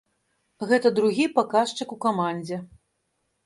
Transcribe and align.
Гэта 0.71 0.91
другі 1.01 1.27
паказчык 1.37 1.95
у 1.99 2.01
камандзе. 2.09 2.57